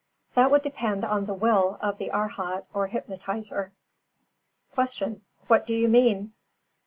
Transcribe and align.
That 0.33 0.49
would 0.49 0.63
depend 0.63 1.05
on 1.05 1.27
the 1.27 1.33
will 1.35 1.77
of 1.79 1.99
the 1.99 2.09
Arhat 2.09 2.65
or 2.73 2.87
hypnotiser. 2.89 3.69
359. 4.73 5.13
Q. 5.13 5.21
_What 5.47 5.67
do 5.67 5.75
you 5.75 5.87
mean? 5.87 6.33